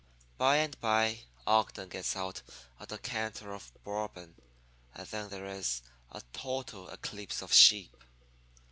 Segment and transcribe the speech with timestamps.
[0.39, 2.41] "By and by Ogden gets out
[2.79, 4.33] a decanter of Bourbon,
[4.95, 7.95] and then there is a total eclipse of sheep.